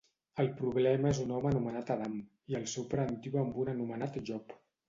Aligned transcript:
El 0.43 0.47
problema 0.61 1.11
és 1.15 1.19
un 1.25 1.33
home 1.35 1.51
anomenat 1.51 1.93
Adam, 1.97 2.17
i 2.53 2.59
el 2.63 2.67
seu 2.75 2.89
parentiu 2.95 3.41
amb 3.45 3.63
un 3.67 3.73
anomenat 3.79 4.23
Job. 4.33 4.61